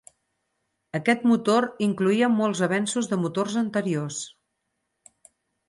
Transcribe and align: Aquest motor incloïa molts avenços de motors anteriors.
Aquest 0.99 1.27
motor 1.31 1.67
incloïa 1.89 2.31
molts 2.39 2.63
avenços 2.69 3.11
de 3.13 3.21
motors 3.27 3.61
anteriors. 3.65 4.21